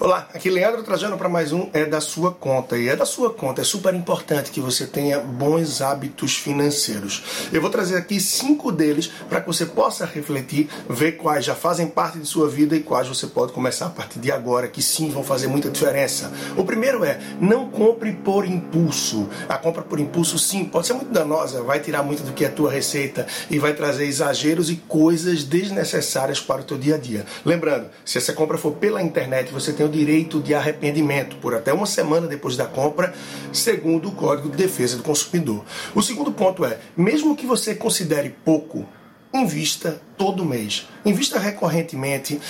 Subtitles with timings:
[0.00, 2.76] Olá, aqui Leandro Trajano para mais um É da Sua Conta.
[2.76, 7.48] E é da sua conta, é super importante que você tenha bons hábitos financeiros.
[7.52, 11.86] Eu vou trazer aqui cinco deles para que você possa refletir, ver quais já fazem
[11.86, 15.10] parte de sua vida e quais você pode começar a partir de agora, que sim
[15.10, 16.32] vão fazer muita diferença.
[16.56, 19.28] O primeiro é, não compre por impulso.
[19.48, 22.48] A compra por impulso, sim, pode ser muito danosa, vai tirar muito do que é
[22.48, 26.98] a tua receita e vai trazer exageros e coisas desnecessárias para o teu dia a
[26.98, 27.24] dia.
[27.44, 31.72] Lembrando, se essa compra for pela internet, você tem o direito de arrependimento por até
[31.72, 33.14] uma semana depois da compra,
[33.52, 35.64] segundo o Código de Defesa do Consumidor.
[35.94, 38.86] O segundo ponto é, mesmo que você considere pouco,
[39.32, 40.88] invista todo mês.
[41.04, 42.40] Invista recorrentemente.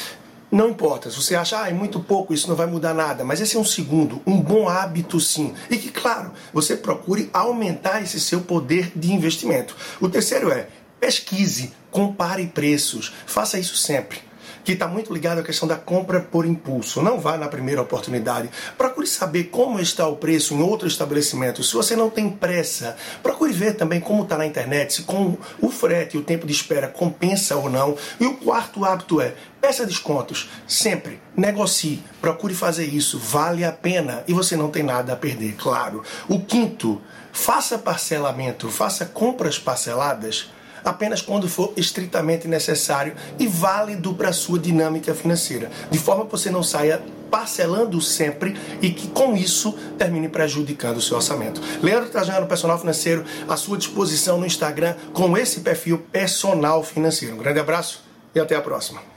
[0.51, 3.41] Não importa, se você acha, ah, é muito pouco, isso não vai mudar nada, mas
[3.41, 5.53] esse é um segundo, um bom hábito sim.
[5.69, 9.75] E que, claro, você procure aumentar esse seu poder de investimento.
[10.01, 10.69] O terceiro é,
[11.01, 14.21] pesquise, compare preços, faça isso sempre
[14.65, 17.03] que está muito ligado à questão da compra por impulso.
[17.03, 18.49] Não vá na primeira oportunidade.
[18.79, 21.63] Procure saber como está o preço em outro estabelecimento.
[21.63, 25.69] Se você não tem pressa, procure ver também como está na internet, se com o
[25.69, 27.97] frete e o tempo de espera compensa ou não.
[28.19, 30.51] E o quarto hábito é peça descontos.
[30.67, 32.03] Sempre negocie.
[32.21, 33.19] Procure fazer isso.
[33.19, 36.03] Vale a pena e você não tem nada a perder, claro.
[36.29, 37.01] O quinto,
[37.33, 40.51] faça parcelamento, faça compras parceladas
[40.85, 46.33] apenas quando for estritamente necessário e válido para a sua dinâmica financeira, de forma que
[46.33, 51.61] você não saia parcelando sempre e que com isso termine prejudicando o seu orçamento.
[51.83, 57.35] Leandro Trajano, personal financeiro, à sua disposição no Instagram com esse perfil personal financeiro.
[57.35, 59.14] Um grande abraço e até a próxima.